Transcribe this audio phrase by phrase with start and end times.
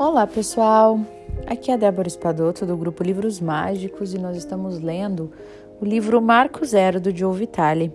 [0.00, 0.98] Olá, pessoal!
[1.46, 5.30] Aqui é a Débora Espadoto do grupo Livros Mágicos e nós estamos lendo
[5.78, 7.92] o livro Marco Zero do Joe Vitale,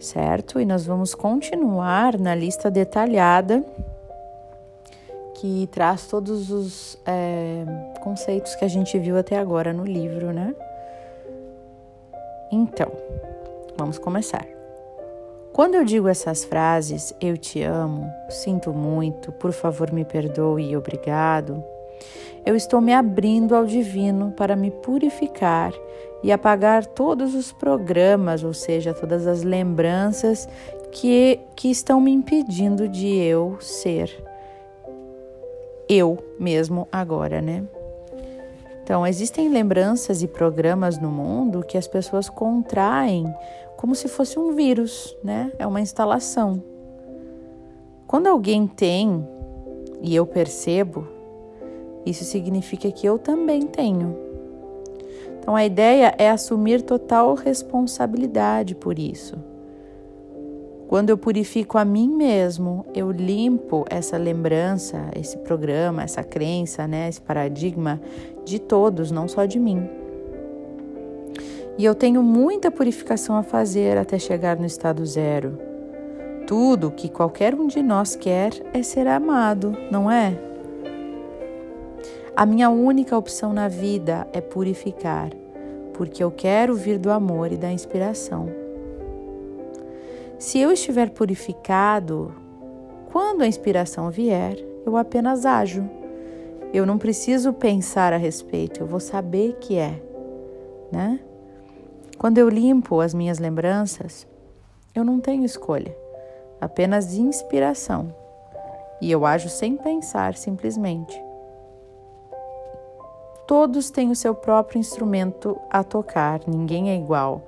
[0.00, 0.58] certo?
[0.58, 3.64] E nós vamos continuar na lista detalhada
[5.36, 7.66] que traz todos os é,
[8.02, 10.52] conceitos que a gente viu até agora no livro, né?
[12.50, 12.90] Então,
[13.76, 14.51] vamos começar.
[15.52, 20.76] Quando eu digo essas frases, eu te amo, sinto muito, por favor me perdoe e
[20.76, 21.62] obrigado,
[22.44, 25.72] eu estou me abrindo ao divino para me purificar
[26.22, 30.48] e apagar todos os programas, ou seja, todas as lembranças
[30.90, 34.10] que, que estão me impedindo de eu ser
[35.88, 37.64] eu mesmo agora, né?
[38.82, 43.32] Então, existem lembranças e programas no mundo que as pessoas contraem
[43.82, 45.50] como se fosse um vírus, né?
[45.58, 46.62] É uma instalação.
[48.06, 49.26] Quando alguém tem
[50.00, 51.08] e eu percebo,
[52.06, 54.16] isso significa que eu também tenho.
[55.36, 59.36] Então, a ideia é assumir total responsabilidade por isso.
[60.86, 67.08] Quando eu purifico a mim mesmo, eu limpo essa lembrança, esse programa, essa crença, né,
[67.08, 68.00] esse paradigma
[68.44, 70.01] de todos, não só de mim.
[71.78, 75.58] E eu tenho muita purificação a fazer até chegar no estado zero.
[76.46, 80.38] Tudo que qualquer um de nós quer é ser amado, não é?
[82.36, 85.30] A minha única opção na vida é purificar,
[85.94, 88.48] porque eu quero vir do amor e da inspiração.
[90.38, 92.34] Se eu estiver purificado,
[93.12, 95.88] quando a inspiração vier, eu apenas ajo.
[96.72, 100.02] Eu não preciso pensar a respeito, eu vou saber que é,
[100.90, 101.20] né?
[102.22, 104.28] Quando eu limpo as minhas lembranças,
[104.94, 105.92] eu não tenho escolha,
[106.60, 108.14] apenas inspiração.
[109.00, 111.20] E eu ajo sem pensar, simplesmente.
[113.44, 117.42] Todos têm o seu próprio instrumento a tocar, ninguém é igual.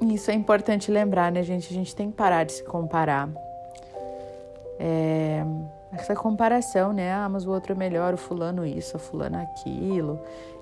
[0.00, 1.70] Isso é importante lembrar, né, gente?
[1.70, 3.28] A gente tem que parar de se comparar.
[4.80, 5.44] É,
[5.92, 7.12] essa comparação, né?
[7.12, 10.18] Ah, mas o outro é melhor, o fulano isso, o fulano aquilo.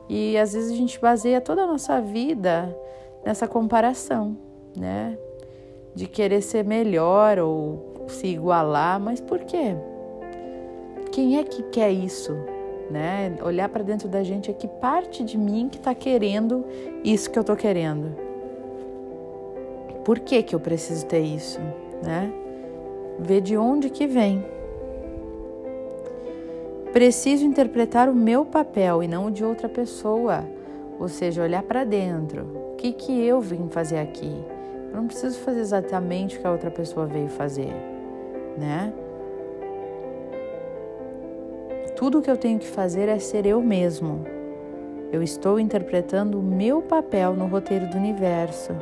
[0.09, 2.77] E às vezes a gente baseia toda a nossa vida
[3.25, 4.37] nessa comparação,
[4.77, 5.17] né?
[5.95, 9.77] De querer ser melhor ou se igualar, mas por quê?
[11.11, 12.33] Quem é que quer isso?
[12.91, 13.37] Né?
[13.43, 16.65] Olhar para dentro da gente é que parte de mim que está querendo
[17.05, 18.15] isso que eu estou querendo.
[20.05, 21.61] Por que, que eu preciso ter isso?
[22.03, 22.33] Né?
[23.19, 24.45] Ver de onde que vem.
[26.93, 30.45] Preciso interpretar o meu papel e não o de outra pessoa,
[31.01, 32.73] ou seja, olhar para dentro.
[32.73, 34.31] O que, que eu vim fazer aqui?
[34.91, 37.73] Eu não preciso fazer exatamente o que a outra pessoa veio fazer,
[38.59, 38.93] né?
[41.97, 44.27] Tudo o que eu tenho que fazer é ser eu mesmo.
[45.11, 48.77] Eu estou interpretando o meu papel no roteiro do universo.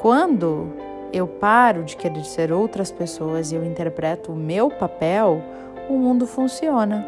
[0.00, 0.72] Quando
[1.12, 5.42] eu paro de querer ser outras pessoas e eu interpreto o meu papel,
[5.88, 7.04] o mundo funciona.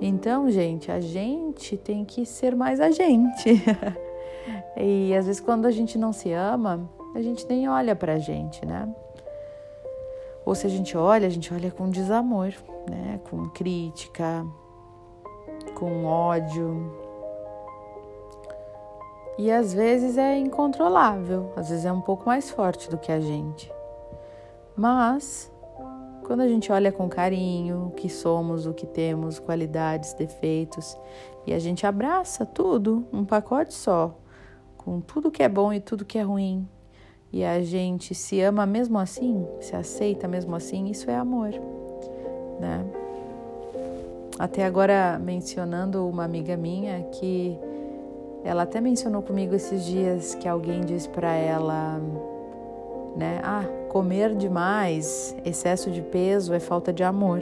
[0.00, 3.62] Então, gente, a gente tem que ser mais a gente.
[4.76, 8.64] e às vezes, quando a gente não se ama, a gente nem olha pra gente,
[8.66, 8.88] né?
[10.44, 12.52] Ou se a gente olha, a gente olha com desamor,
[12.88, 13.20] né?
[13.28, 14.46] Com crítica,
[15.74, 17.06] com ódio,
[19.38, 23.20] e às vezes é incontrolável, às vezes é um pouco mais forte do que a
[23.20, 23.70] gente.
[24.74, 25.52] Mas
[26.26, 30.98] quando a gente olha com carinho o que somos, o que temos, qualidades, defeitos,
[31.46, 34.18] e a gente abraça tudo, um pacote só,
[34.76, 36.68] com tudo que é bom e tudo que é ruim,
[37.32, 41.50] e a gente se ama mesmo assim, se aceita mesmo assim, isso é amor,
[42.58, 42.84] né?
[44.36, 47.56] Até agora mencionando uma amiga minha que
[48.42, 52.00] ela até mencionou comigo esses dias que alguém disse para ela,
[53.16, 53.40] né?
[53.42, 57.40] Ah, comer demais, excesso de peso é falta de amor.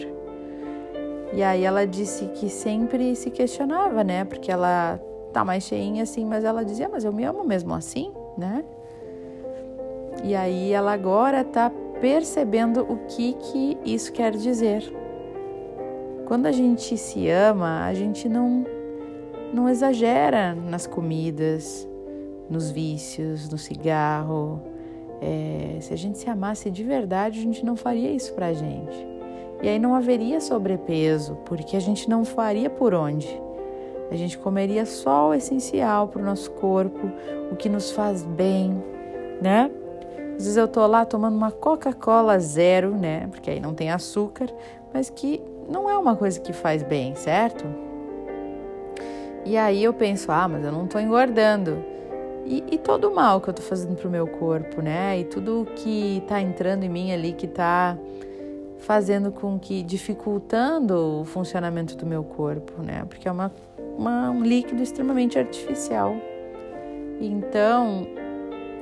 [1.33, 4.25] E aí ela disse que sempre se questionava, né?
[4.25, 5.01] Porque ela
[5.33, 8.65] tá mais cheinha assim, mas ela dizia, mas eu me amo mesmo assim, né?
[10.23, 14.85] E aí ela agora tá percebendo o que que isso quer dizer.
[16.27, 18.65] Quando a gente se ama, a gente não
[19.53, 21.89] não exagera nas comidas,
[22.51, 24.61] nos vícios, no cigarro.
[25.21, 29.07] É, se a gente se amasse de verdade, a gente não faria isso pra gente.
[29.63, 33.41] E aí não haveria sobrepeso, porque a gente não faria por onde.
[34.11, 37.11] A gente comeria só o essencial para o nosso corpo,
[37.51, 38.83] o que nos faz bem,
[39.41, 39.71] né?
[40.37, 43.27] Às vezes eu tô lá tomando uma Coca-Cola zero, né?
[43.31, 44.49] Porque aí não tem açúcar,
[44.93, 47.65] mas que não é uma coisa que faz bem, certo?
[49.47, 51.94] E aí eu penso, ah, mas eu não tô engordando.
[52.47, 55.19] E, e todo o mal que eu tô fazendo pro meu corpo, né?
[55.19, 57.97] E tudo que tá entrando em mim ali, que tá
[58.79, 63.05] fazendo com que dificultando o funcionamento do meu corpo, né?
[63.09, 63.53] Porque é uma,
[63.97, 66.15] uma um líquido extremamente artificial.
[67.19, 68.07] Então,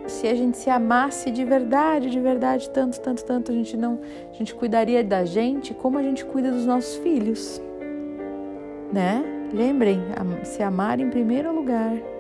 [0.06, 4.00] se a gente se amasse de verdade, de verdade, tanto, tanto, tanto, a gente não,
[4.30, 7.62] a gente cuidaria da gente como a gente cuida dos nossos filhos,
[8.92, 9.24] né?
[9.52, 10.00] Lembrem,
[10.44, 12.11] se amar em primeiro lugar.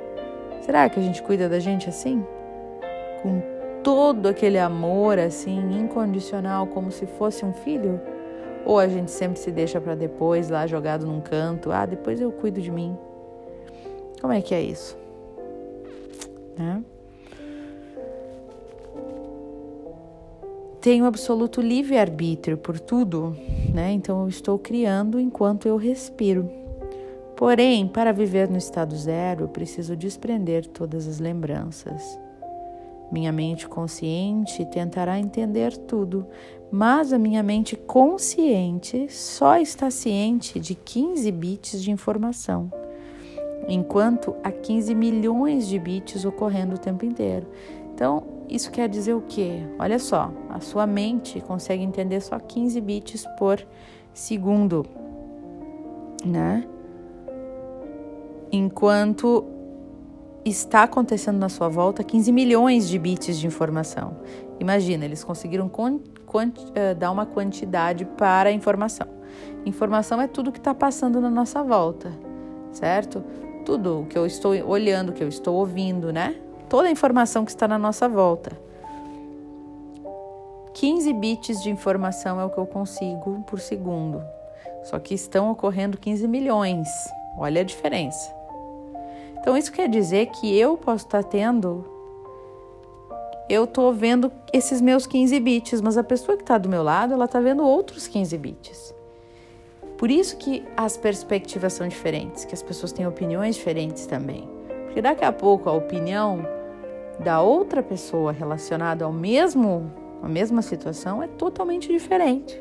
[0.62, 2.24] Será que a gente cuida da gente assim?
[3.20, 3.42] Com
[3.82, 8.00] todo aquele amor assim incondicional como se fosse um filho?
[8.64, 12.30] Ou a gente sempre se deixa para depois lá jogado num canto, ah, depois eu
[12.30, 12.96] cuido de mim.
[14.20, 14.96] Como é que é isso?
[16.56, 16.82] Né?
[20.80, 23.36] Tenho absoluto livre-arbítrio por tudo,
[23.72, 23.92] né?
[23.92, 26.61] Então eu estou criando enquanto eu respiro.
[27.36, 32.18] Porém, para viver no estado zero, eu preciso desprender todas as lembranças.
[33.10, 36.26] Minha mente consciente tentará entender tudo,
[36.70, 42.72] mas a minha mente consciente só está ciente de 15 bits de informação,
[43.68, 47.46] enquanto há 15 milhões de bits ocorrendo o tempo inteiro.
[47.94, 49.60] Então, isso quer dizer o quê?
[49.78, 53.62] Olha só, a sua mente consegue entender só 15 bits por
[54.14, 54.86] segundo,
[56.24, 56.66] né?
[58.52, 59.44] Enquanto
[60.44, 64.18] está acontecendo na sua volta 15 milhões de bits de informação.
[64.60, 69.06] Imagina, eles conseguiram uh, dar uma quantidade para a informação.
[69.64, 72.12] Informação é tudo que está passando na nossa volta,
[72.72, 73.24] certo?
[73.64, 76.36] Tudo o que eu estou olhando, o que eu estou ouvindo, né?
[76.68, 78.58] Toda a informação que está na nossa volta.
[80.74, 84.22] 15 bits de informação é o que eu consigo por segundo.
[84.84, 86.88] Só que estão ocorrendo 15 milhões.
[87.38, 88.41] Olha a diferença.
[89.42, 91.84] Então isso quer dizer que eu posso estar tendo
[93.48, 97.12] eu estou vendo esses meus 15 bits, mas a pessoa que está do meu lado,
[97.12, 98.94] ela está vendo outros 15 bits.
[99.98, 104.48] Por isso que as perspectivas são diferentes, que as pessoas têm opiniões diferentes também.
[104.84, 106.46] Porque daqui a pouco a opinião
[107.18, 109.92] da outra pessoa relacionada ao mesmo,
[110.22, 112.58] a mesma situação é totalmente diferente.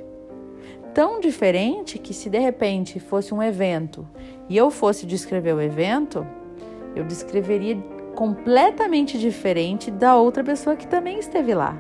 [0.96, 4.06] Tão diferente que se de repente fosse um evento
[4.50, 6.28] e eu fosse descrever o evento,
[6.96, 7.78] eu descreveria
[8.16, 11.78] completamente diferente da outra pessoa que também esteve lá.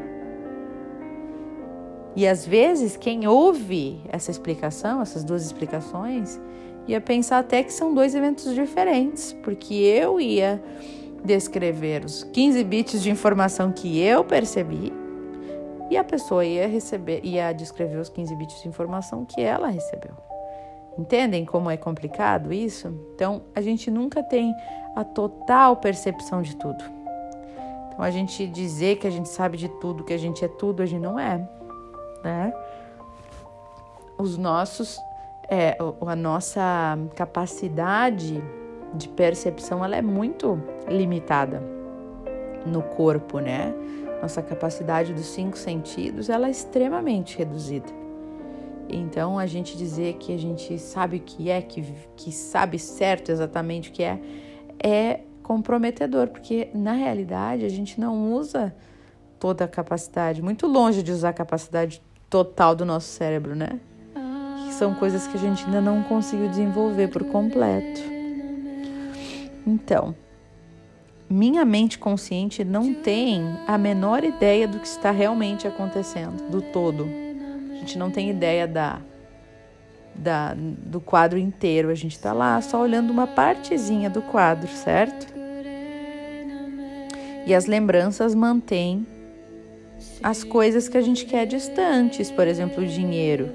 [2.16, 6.40] E às vezes, quem ouve essa explicação, essas duas explicações,
[6.88, 10.62] ia pensar até que são dois eventos diferentes, porque eu ia
[11.24, 14.92] descrever os 15 bits de informação que eu percebi
[15.90, 20.31] e a pessoa ia receber ia descrever os 15 bits de informação que ela recebeu.
[20.98, 22.88] Entendem como é complicado isso?
[23.16, 24.54] Então, a gente nunca tem
[24.95, 26.83] a total percepção de tudo.
[27.88, 30.83] Então, a gente dizer que a gente sabe de tudo, que a gente é tudo,
[30.83, 31.38] a gente não é,
[32.24, 32.54] né?
[34.18, 35.00] Os nossos,
[35.50, 38.44] é, a nossa capacidade
[38.94, 41.64] de percepção, ela é muito limitada
[42.66, 43.74] no corpo, né?
[44.21, 48.01] Nossa capacidade dos cinco sentidos, ela é extremamente reduzida.
[48.92, 51.83] Então, a gente dizer que a gente sabe o que é, que,
[52.16, 54.19] que sabe certo exatamente o que é,
[54.83, 58.74] é comprometedor, porque na realidade a gente não usa
[59.40, 63.80] toda a capacidade, muito longe de usar a capacidade total do nosso cérebro, né?
[64.66, 68.02] Que são coisas que a gente ainda não conseguiu desenvolver por completo.
[69.66, 70.16] Então,
[71.30, 77.31] minha mente consciente não tem a menor ideia do que está realmente acontecendo, do todo
[77.81, 79.02] gente não tem ideia da,
[80.16, 81.90] da, do quadro inteiro.
[81.90, 85.28] A gente está lá só olhando uma partezinha do quadro, certo?
[87.45, 89.06] E as lembranças mantêm
[90.21, 93.50] as coisas que a gente quer distantes, por exemplo, o dinheiro.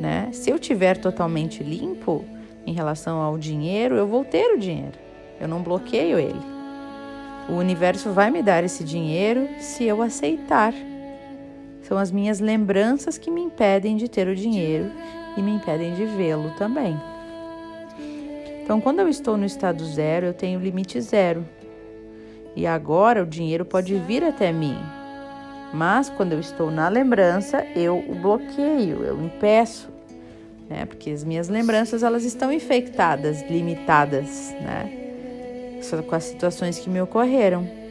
[0.00, 0.28] Né?
[0.32, 2.24] Se eu tiver totalmente limpo
[2.66, 4.98] em relação ao dinheiro, eu vou ter o dinheiro.
[5.40, 6.40] Eu não bloqueio ele.
[7.48, 10.74] O universo vai me dar esse dinheiro se eu aceitar.
[11.82, 14.90] São as minhas lembranças que me impedem de ter o dinheiro
[15.36, 16.96] e me impedem de vê-lo também.
[18.62, 21.44] Então, quando eu estou no estado zero, eu tenho limite zero.
[22.54, 24.76] E agora o dinheiro pode vir até mim.
[25.74, 29.88] Mas quando eu estou na lembrança, eu o bloqueio, eu impeço,
[30.68, 30.84] né?
[30.84, 34.98] Porque as minhas lembranças elas estão infectadas, limitadas, né?
[36.08, 37.81] Com as situações que me ocorreram.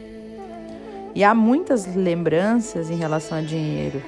[1.14, 4.02] E há muitas lembranças em relação a dinheiro,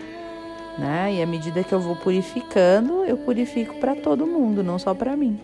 [0.78, 1.14] né?
[1.14, 5.16] E à medida que eu vou purificando, eu purifico para todo mundo, não só para
[5.16, 5.38] mim.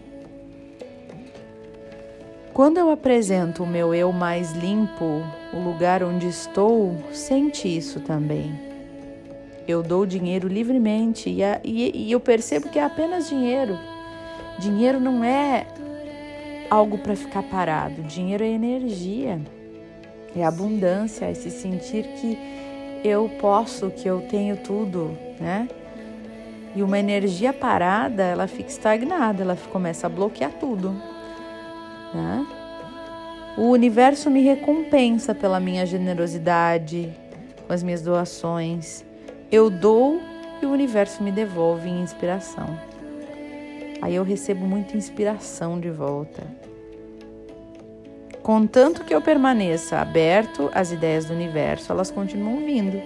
[2.54, 8.58] Quando eu apresento o meu eu mais limpo, o lugar onde estou, sente isso também.
[9.68, 13.78] Eu dou dinheiro livremente e, a, e, e eu percebo que é apenas dinheiro.
[14.58, 15.66] Dinheiro não é
[16.68, 19.40] algo para ficar parado, dinheiro é energia,
[20.34, 22.38] é abundância, é se sentir que
[23.04, 25.68] eu posso, que eu tenho tudo, né?
[26.74, 30.90] E uma energia parada, ela fica estagnada, ela começa a bloquear tudo.
[32.14, 32.46] Né?
[33.58, 37.12] O universo me recompensa pela minha generosidade,
[37.66, 39.04] com as minhas doações.
[39.50, 40.20] Eu dou
[40.62, 42.78] e o universo me devolve em inspiração.
[44.00, 46.42] Aí eu recebo muita inspiração de volta.
[48.42, 53.00] Contanto que eu permaneça aberto às ideias do universo, elas continuam vindo,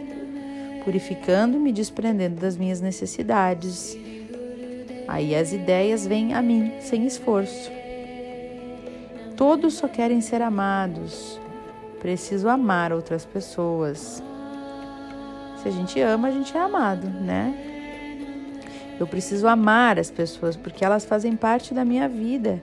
[0.85, 3.97] purificando e me desprendendo das minhas necessidades.
[5.09, 7.71] Aí as ideias vêm a mim sem esforço.
[9.37, 11.41] Todos só querem ser amados.
[12.00, 14.23] Preciso amar outras pessoas.
[15.61, 17.55] Se a gente ama, a gente é amado, né?
[19.00, 22.62] Eu preciso amar as pessoas porque elas fazem parte da minha vida.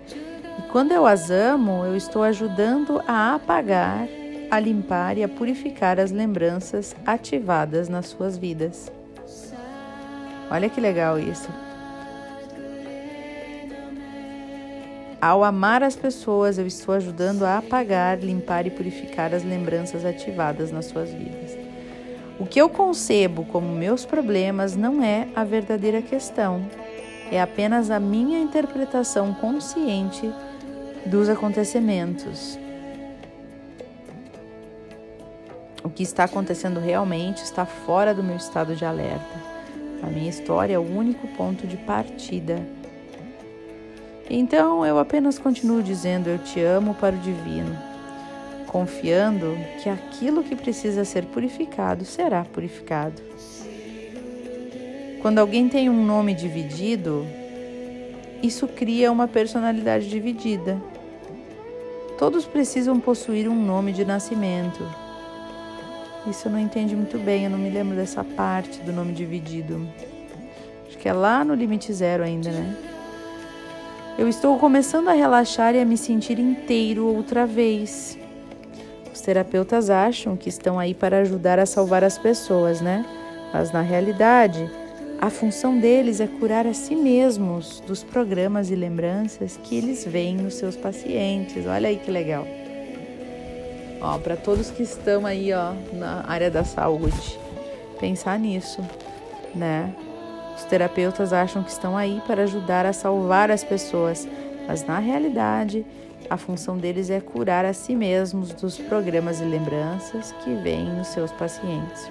[0.59, 4.07] E quando eu as amo, eu estou ajudando a apagar,
[4.49, 8.91] a limpar e a purificar as lembranças ativadas nas suas vidas.
[10.49, 11.49] Olha que legal isso.
[15.21, 20.71] Ao amar as pessoas, eu estou ajudando a apagar, limpar e purificar as lembranças ativadas
[20.71, 21.55] nas suas vidas.
[22.39, 26.65] O que eu concebo como meus problemas não é a verdadeira questão,
[27.31, 30.31] é apenas a minha interpretação consciente
[31.05, 32.59] dos acontecimentos.
[35.83, 39.51] O que está acontecendo realmente está fora do meu estado de alerta.
[40.03, 42.63] A minha história é o único ponto de partida
[44.33, 47.77] então eu apenas continuo dizendo eu te amo para o divino,
[48.65, 53.21] confiando que aquilo que precisa ser purificado será purificado.
[55.21, 57.27] Quando alguém tem um nome dividido,
[58.41, 60.81] isso cria uma personalidade dividida.
[62.17, 64.83] Todos precisam possuir um nome de nascimento.
[66.27, 69.87] Isso eu não entendi muito bem, eu não me lembro dessa parte do nome dividido.
[70.87, 72.75] Acho que é lá no limite zero ainda, né?
[74.17, 78.17] Eu estou começando a relaxar e a me sentir inteiro outra vez.
[79.13, 83.05] Os terapeutas acham que estão aí para ajudar a salvar as pessoas, né?
[83.53, 84.69] Mas na realidade,
[85.21, 90.35] a função deles é curar a si mesmos dos programas e lembranças que eles veem
[90.35, 91.67] nos seus pacientes.
[91.67, 92.47] Olha aí que legal.
[94.01, 97.39] Ó, para todos que estão aí, ó, na área da saúde,
[97.99, 98.81] pensar nisso,
[99.53, 99.93] né?
[100.57, 104.27] Os terapeutas acham que estão aí para ajudar a salvar as pessoas,
[104.67, 105.85] mas na realidade,
[106.31, 111.09] a função deles é curar a si mesmos dos programas e lembranças que vêm nos
[111.09, 112.09] seus pacientes.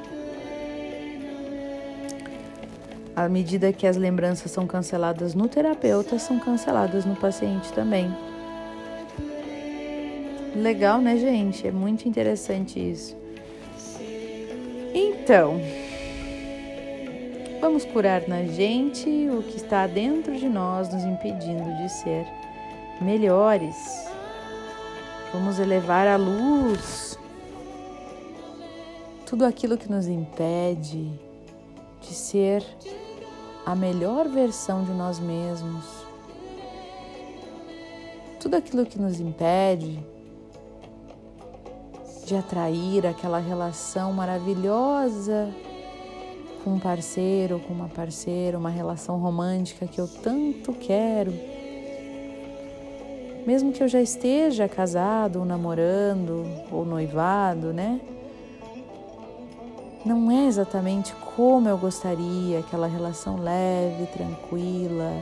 [3.24, 8.10] À medida que as lembranças são canceladas no terapeuta, são canceladas no paciente também.
[10.56, 11.66] Legal, né, gente?
[11.66, 13.16] É muito interessante isso.
[14.94, 15.60] Então,
[17.60, 22.26] Vamos curar na gente o que está dentro de nós, nos impedindo de ser
[23.02, 23.76] melhores.
[25.30, 27.18] Vamos elevar a luz
[29.26, 31.12] tudo aquilo que nos impede
[32.00, 32.64] de ser
[33.64, 35.84] a melhor versão de nós mesmos.
[38.40, 40.02] Tudo aquilo que nos impede
[42.26, 45.52] de atrair aquela relação maravilhosa
[46.62, 51.32] com um parceiro com uma parceira, uma relação romântica que eu tanto quero.
[53.46, 58.00] Mesmo que eu já esteja casado, ou namorando, ou noivado, né?
[60.04, 65.12] Não é exatamente como eu gostaria, aquela relação leve, tranquila.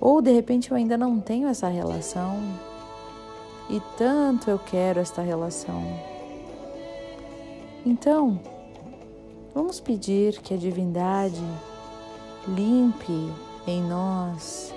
[0.00, 2.38] Ou de repente eu ainda não tenho essa relação
[3.70, 5.82] e tanto eu quero esta relação.
[7.86, 8.40] Então,
[9.54, 11.42] Vamos pedir que a divindade
[12.48, 13.30] limpe
[13.66, 14.72] em nós,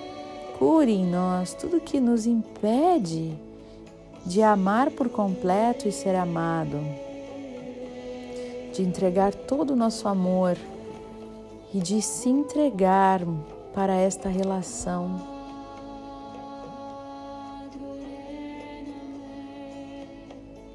[0.59, 3.33] cure em nós tudo que nos impede
[4.25, 6.77] de amar por completo e ser amado,
[8.75, 10.57] de entregar todo o nosso amor
[11.73, 13.21] e de se entregar
[13.73, 15.33] para esta relação.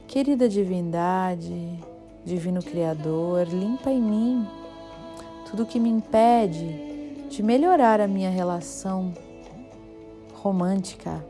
[0.09, 1.79] Querida divindade,
[2.25, 4.49] divino Criador, limpa em mim
[5.51, 9.13] tudo que me impede de melhorar a minha relação
[10.35, 11.23] romântica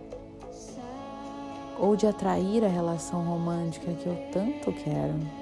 [1.79, 5.40] ou de atrair a relação romântica que eu tanto quero.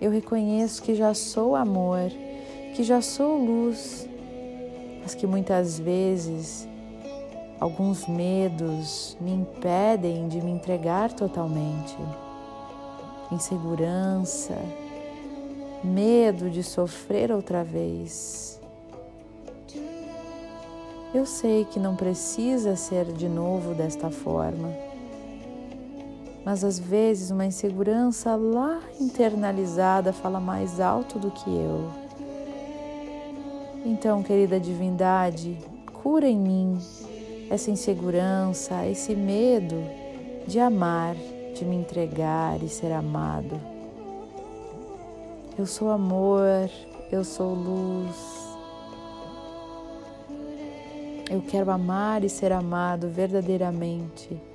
[0.00, 2.10] Eu reconheço que já sou amor,
[2.74, 4.08] que já sou luz,
[5.02, 6.68] mas que muitas vezes
[7.58, 11.96] alguns medos me impedem de me entregar totalmente.
[13.32, 14.56] Insegurança,
[15.82, 18.60] medo de sofrer outra vez.
[21.12, 24.68] Eu sei que não precisa ser de novo desta forma,
[26.48, 31.90] mas às vezes uma insegurança lá internalizada fala mais alto do que eu.
[33.84, 35.58] Então, querida divindade,
[36.02, 36.78] cura em mim
[37.50, 39.76] essa insegurança, esse medo
[40.46, 41.14] de amar,
[41.54, 43.60] de me entregar e ser amado.
[45.58, 46.70] Eu sou amor,
[47.12, 48.56] eu sou luz.
[51.30, 54.47] Eu quero amar e ser amado verdadeiramente.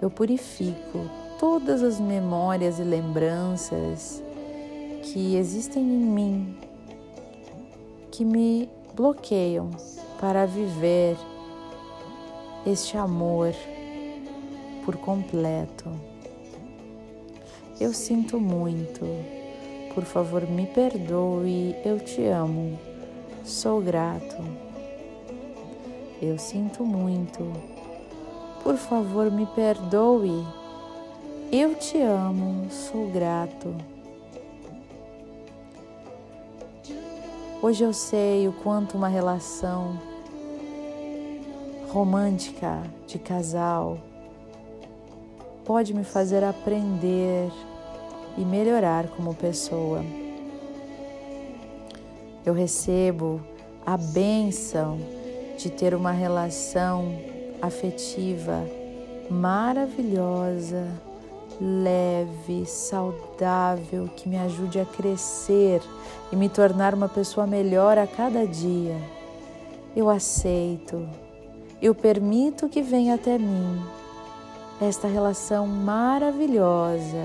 [0.00, 4.22] Eu purifico todas as memórias e lembranças
[5.02, 6.56] que existem em mim,
[8.10, 9.70] que me bloqueiam
[10.20, 11.16] para viver
[12.66, 13.54] este amor
[14.84, 15.90] por completo.
[17.78, 19.04] Eu sinto muito.
[19.94, 21.74] Por favor, me perdoe.
[21.84, 22.78] Eu te amo.
[23.44, 24.36] Sou grato.
[26.20, 27.75] Eu sinto muito.
[28.66, 30.44] Por favor, me perdoe.
[31.52, 32.68] Eu te amo.
[32.68, 33.72] Sou grato.
[37.62, 39.96] Hoje eu sei o quanto uma relação
[41.90, 43.98] romântica de casal
[45.64, 47.48] pode me fazer aprender
[48.36, 50.04] e melhorar como pessoa.
[52.44, 53.40] Eu recebo
[53.86, 54.98] a bênção
[55.56, 58.64] de ter uma relação afetiva
[59.30, 60.86] maravilhosa,
[61.60, 65.82] leve, saudável, que me ajude a crescer
[66.30, 68.96] e me tornar uma pessoa melhor a cada dia.
[69.94, 71.08] Eu aceito,
[71.80, 73.80] eu permito que venha até mim
[74.80, 77.24] esta relação maravilhosa.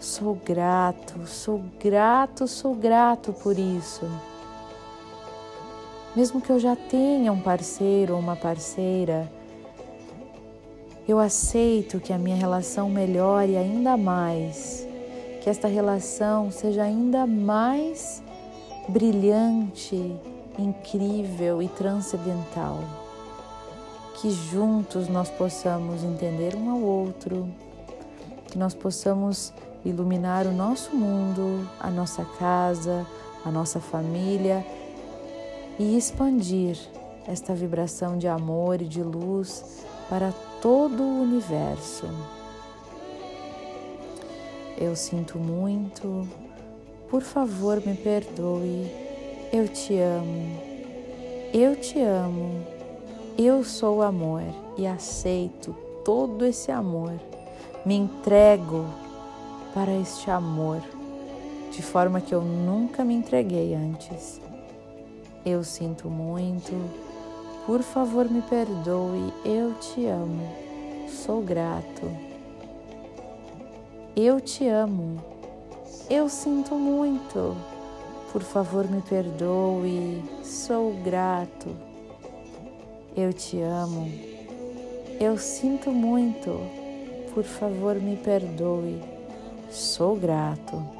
[0.00, 4.04] Sou grato, sou grato, sou grato por isso.
[6.16, 9.30] Mesmo que eu já tenha um parceiro ou uma parceira,
[11.06, 14.88] eu aceito que a minha relação melhore ainda mais,
[15.42, 18.22] que esta relação seja ainda mais
[18.88, 20.16] brilhante,
[20.58, 22.78] incrível e transcendental.
[24.14, 27.46] Que juntos nós possamos entender um ao outro,
[28.50, 29.52] que nós possamos
[29.84, 33.06] iluminar o nosso mundo, a nossa casa,
[33.44, 34.64] a nossa família
[35.78, 36.78] e expandir
[37.26, 42.06] esta vibração de amor e de luz para todo o universo.
[44.78, 46.28] Eu sinto muito,
[47.10, 49.06] por favor me perdoe
[49.52, 50.60] eu te amo,
[51.54, 52.66] eu te amo,
[53.38, 54.42] eu sou amor
[54.76, 57.12] e aceito todo esse amor.
[57.84, 58.84] Me entrego
[59.72, 60.82] para este amor
[61.70, 64.40] de forma que eu nunca me entreguei antes.
[65.46, 66.72] Eu sinto muito,
[67.66, 70.48] por favor me perdoe, eu te amo,
[71.08, 72.10] sou grato.
[74.16, 75.22] Eu te amo,
[76.10, 77.56] eu sinto muito.
[78.32, 81.68] Por favor, me perdoe, sou grato.
[83.16, 84.10] Eu te amo.
[85.20, 86.58] Eu sinto muito.
[87.32, 89.00] Por favor, me perdoe.
[89.70, 90.95] Sou grato.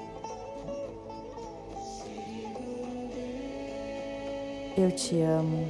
[4.77, 5.67] Eu te amo.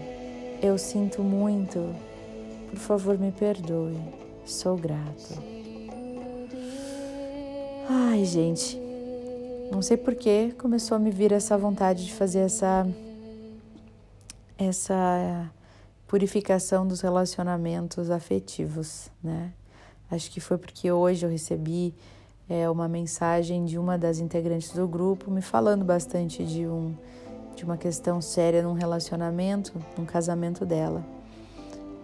[0.61, 1.95] Eu sinto muito.
[2.69, 3.97] Por favor, me perdoe.
[4.45, 5.41] Sou grato.
[7.89, 8.77] Ai, gente,
[9.71, 12.85] não sei por que começou a me vir essa vontade de fazer essa
[14.59, 15.53] essa
[16.09, 19.53] purificação dos relacionamentos afetivos, né?
[20.11, 21.95] Acho que foi porque hoje eu recebi
[22.49, 26.95] é, uma mensagem de uma das integrantes do grupo me falando bastante de um
[27.57, 31.03] de uma questão séria num relacionamento, num casamento dela.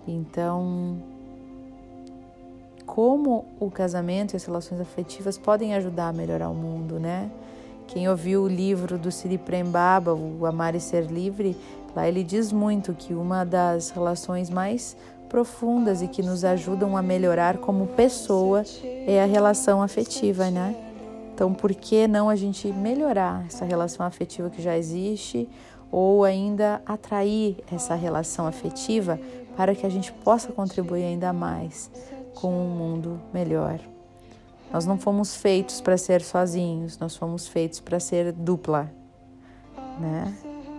[0.09, 0.97] Então,
[2.87, 7.31] como o casamento e as relações afetivas podem ajudar a melhorar o mundo, né?
[7.87, 11.57] Quem ouviu o livro do Siri Prembaba, o Amar e Ser Livre,
[11.95, 14.97] lá ele diz muito que uma das relações mais
[15.29, 18.65] profundas e que nos ajudam a melhorar como pessoa
[19.07, 20.92] é a relação afetiva, né?
[21.35, 25.49] Então, por que não a gente melhorar essa relação afetiva que já existe
[25.91, 29.19] ou ainda atrair essa relação afetiva
[29.57, 31.91] para que a gente possa contribuir ainda mais
[32.35, 33.81] com um mundo melhor?
[34.73, 38.91] Nós não fomos feitos para ser sozinhos, nós fomos feitos para ser dupla,
[39.99, 40.35] né?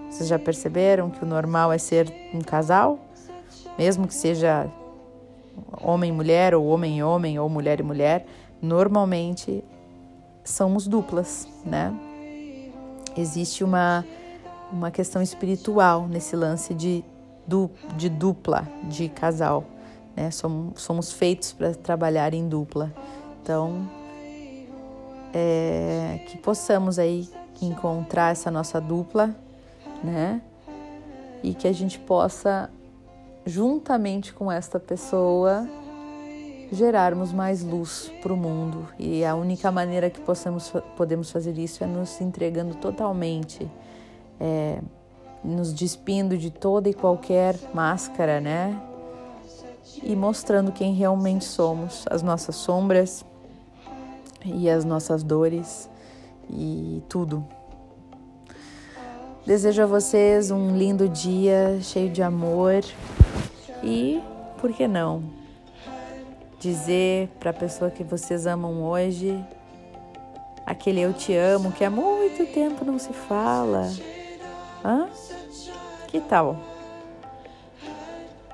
[0.09, 2.99] Vocês já perceberam que o normal é ser um casal?
[3.77, 4.67] Mesmo que seja
[5.81, 8.25] homem e mulher, ou homem e homem, ou mulher e mulher,
[8.61, 9.63] normalmente
[10.43, 11.93] somos duplas, né?
[13.15, 14.05] Existe uma,
[14.71, 17.03] uma questão espiritual nesse lance de,
[17.47, 19.63] du, de dupla, de casal,
[20.15, 20.31] né?
[20.31, 22.91] Somos, somos feitos para trabalhar em dupla.
[23.41, 23.89] Então,
[25.33, 27.29] é, que possamos aí
[27.61, 29.35] encontrar essa nossa dupla
[30.03, 30.41] né?
[31.41, 32.69] E que a gente possa,
[33.45, 35.67] juntamente com esta pessoa,
[36.73, 38.87] gerarmos mais luz para o mundo.
[38.97, 43.69] E a única maneira que possamos, podemos fazer isso é nos entregando totalmente,
[44.39, 44.81] é,
[45.43, 48.81] nos despindo de toda e qualquer máscara, né?
[50.01, 53.23] E mostrando quem realmente somos, as nossas sombras
[54.43, 55.89] e as nossas dores
[56.49, 57.45] e tudo.
[59.45, 62.83] Desejo a vocês um lindo dia cheio de amor
[63.83, 64.21] e,
[64.59, 65.42] por que não,
[66.63, 69.37] dizer para a pessoa que vocês amam hoje
[70.65, 73.91] aquele eu te amo que há muito tempo não se fala.
[74.83, 75.09] Hã?
[76.07, 76.57] Que tal?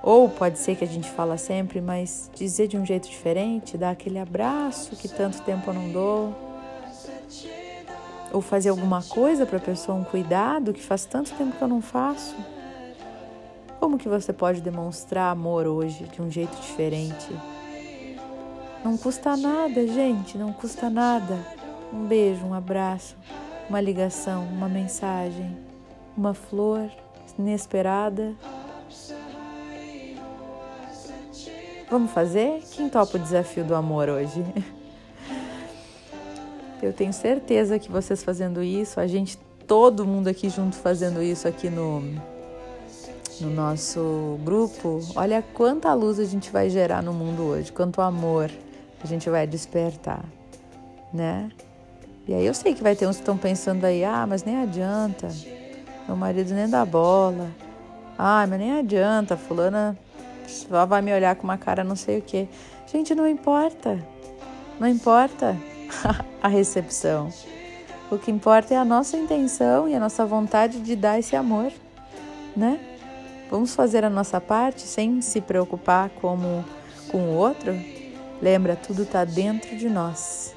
[0.02, 3.92] Ou pode ser que a gente fala sempre, mas dizer de um jeito diferente, dar
[3.92, 6.36] aquele abraço que tanto tempo eu não dou
[8.32, 11.68] ou fazer alguma coisa para a pessoa, um cuidado que faz tanto tempo que eu
[11.68, 12.36] não faço?
[13.80, 17.28] Como que você pode demonstrar amor hoje de um jeito diferente?
[18.84, 21.38] Não custa nada, gente, não custa nada.
[21.92, 23.18] Um beijo, um abraço,
[23.70, 25.58] uma ligação, uma mensagem,
[26.16, 26.90] uma flor
[27.38, 28.34] inesperada.
[31.90, 32.64] Vamos fazer?
[32.72, 34.46] Quem topa o desafio do amor hoje?
[36.82, 39.38] Eu tenho certeza que vocês fazendo isso, a gente,
[39.68, 42.00] todo mundo aqui junto fazendo isso aqui no,
[43.42, 48.50] no nosso grupo, olha quanta luz a gente vai gerar no mundo hoje, quanto amor
[49.04, 50.24] a gente vai despertar,
[51.14, 51.50] né?
[52.28, 54.62] E aí eu sei que vai ter uns que estão pensando aí, ah, mas nem
[54.62, 55.30] adianta,
[56.08, 57.50] meu marido nem dá bola,
[58.18, 59.98] ah, mas nem adianta, fulana
[60.48, 62.48] só vai me olhar com uma cara não sei o que.
[62.92, 64.00] Gente, não importa,
[64.80, 65.56] não importa
[66.42, 67.32] a recepção.
[68.12, 71.72] O que importa é a nossa intenção e a nossa vontade de dar esse amor,
[72.56, 72.80] né?
[73.50, 76.66] Vamos fazer a nossa parte sem se preocupar como
[77.12, 77.74] com o outro?
[78.42, 80.56] Lembra, tudo está dentro de nós.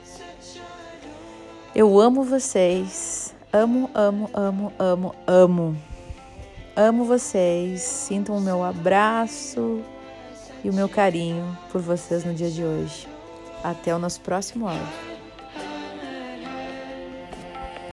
[1.75, 3.35] Eu amo vocês.
[3.53, 5.77] Amo, amo, amo, amo, amo.
[6.77, 7.83] Amo vocês.
[7.83, 9.83] Sintam o meu abraço
[10.63, 13.09] e o meu carinho por vocês no dia de hoje.
[13.65, 15.12] Até o nosso próximo áudio.